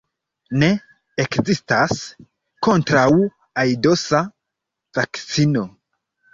[0.61, 0.69] Ne
[1.23, 1.99] ekzistas
[2.69, 4.25] kontraŭ-aidosa
[5.01, 5.67] vakcino.